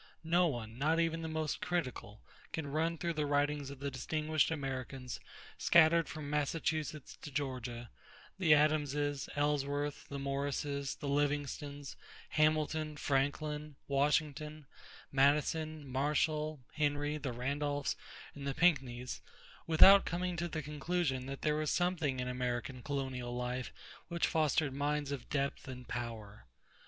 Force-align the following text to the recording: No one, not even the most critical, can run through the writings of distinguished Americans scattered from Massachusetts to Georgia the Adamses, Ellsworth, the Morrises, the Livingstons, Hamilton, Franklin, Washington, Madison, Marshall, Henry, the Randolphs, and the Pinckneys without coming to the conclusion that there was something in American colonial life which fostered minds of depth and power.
No 0.23 0.47
one, 0.47 0.79
not 0.79 0.99
even 0.99 1.21
the 1.21 1.27
most 1.27 1.61
critical, 1.61 2.23
can 2.51 2.65
run 2.65 2.97
through 2.97 3.13
the 3.13 3.27
writings 3.27 3.69
of 3.69 3.81
distinguished 3.81 4.49
Americans 4.49 5.19
scattered 5.59 6.09
from 6.09 6.27
Massachusetts 6.27 7.15
to 7.21 7.29
Georgia 7.29 7.91
the 8.39 8.51
Adamses, 8.55 9.29
Ellsworth, 9.35 10.07
the 10.09 10.17
Morrises, 10.17 10.95
the 10.95 11.07
Livingstons, 11.07 11.95
Hamilton, 12.29 12.97
Franklin, 12.97 13.75
Washington, 13.87 14.65
Madison, 15.11 15.87
Marshall, 15.87 16.61
Henry, 16.73 17.19
the 17.19 17.31
Randolphs, 17.31 17.95
and 18.33 18.47
the 18.47 18.55
Pinckneys 18.55 19.21
without 19.67 20.03
coming 20.03 20.35
to 20.35 20.47
the 20.47 20.63
conclusion 20.63 21.27
that 21.27 21.43
there 21.43 21.57
was 21.57 21.69
something 21.69 22.19
in 22.19 22.27
American 22.27 22.81
colonial 22.81 23.35
life 23.35 23.71
which 24.07 24.25
fostered 24.25 24.73
minds 24.73 25.11
of 25.11 25.29
depth 25.29 25.67
and 25.67 25.87
power. 25.87 26.47